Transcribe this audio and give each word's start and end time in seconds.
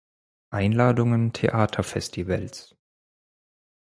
Einladungen 0.49 1.31
Theaterfestivals 1.31 2.75